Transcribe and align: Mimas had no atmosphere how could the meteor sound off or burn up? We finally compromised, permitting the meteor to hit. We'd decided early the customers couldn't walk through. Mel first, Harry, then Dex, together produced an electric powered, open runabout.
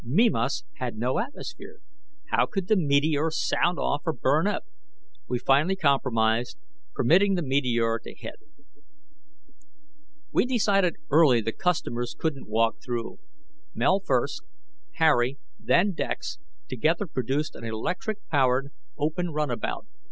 Mimas 0.03 0.63
had 0.77 0.97
no 0.97 1.19
atmosphere 1.19 1.77
how 2.31 2.47
could 2.47 2.67
the 2.67 2.75
meteor 2.75 3.29
sound 3.29 3.77
off 3.77 4.01
or 4.03 4.13
burn 4.13 4.47
up? 4.47 4.63
We 5.27 5.37
finally 5.37 5.75
compromised, 5.75 6.57
permitting 6.95 7.35
the 7.35 7.43
meteor 7.43 7.99
to 7.99 8.15
hit. 8.15 8.37
We'd 10.31 10.49
decided 10.49 10.95
early 11.11 11.39
the 11.39 11.51
customers 11.51 12.15
couldn't 12.17 12.47
walk 12.47 12.77
through. 12.83 13.19
Mel 13.75 13.99
first, 14.03 14.41
Harry, 14.93 15.37
then 15.59 15.91
Dex, 15.91 16.39
together 16.67 17.05
produced 17.05 17.53
an 17.53 17.63
electric 17.63 18.27
powered, 18.27 18.71
open 18.97 19.29
runabout. 19.29 19.85